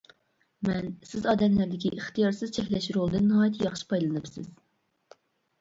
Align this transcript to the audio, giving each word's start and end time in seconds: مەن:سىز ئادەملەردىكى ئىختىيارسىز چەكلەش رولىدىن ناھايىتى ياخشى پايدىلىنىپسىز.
مەن:سىز 0.67 1.27
ئادەملەردىكى 1.33 1.91
ئىختىيارسىز 1.97 2.53
چەكلەش 2.57 2.87
رولىدىن 2.97 3.29
ناھايىتى 3.35 3.65
ياخشى 3.69 3.87
پايدىلىنىپسىز. 3.93 4.49